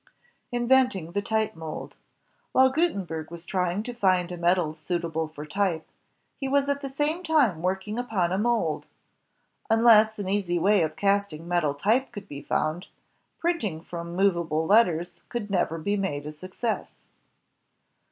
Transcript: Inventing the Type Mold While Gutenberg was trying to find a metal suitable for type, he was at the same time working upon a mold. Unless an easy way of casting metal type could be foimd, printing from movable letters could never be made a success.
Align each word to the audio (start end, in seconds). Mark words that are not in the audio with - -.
Inventing 0.51 1.11
the 1.11 1.21
Type 1.21 1.55
Mold 1.55 1.95
While 2.53 2.71
Gutenberg 2.71 3.29
was 3.29 3.45
trying 3.45 3.83
to 3.83 3.93
find 3.93 4.31
a 4.31 4.35
metal 4.35 4.73
suitable 4.73 5.27
for 5.27 5.45
type, 5.45 5.87
he 6.39 6.47
was 6.47 6.67
at 6.67 6.81
the 6.81 6.89
same 6.89 7.21
time 7.21 7.61
working 7.61 7.99
upon 7.99 8.31
a 8.31 8.39
mold. 8.39 8.87
Unless 9.69 10.17
an 10.17 10.27
easy 10.27 10.57
way 10.57 10.81
of 10.81 10.95
casting 10.95 11.47
metal 11.47 11.75
type 11.75 12.11
could 12.11 12.27
be 12.27 12.41
foimd, 12.43 12.87
printing 13.37 13.79
from 13.83 14.15
movable 14.15 14.65
letters 14.65 15.21
could 15.29 15.51
never 15.51 15.77
be 15.77 15.95
made 15.95 16.25
a 16.25 16.31
success. 16.31 16.95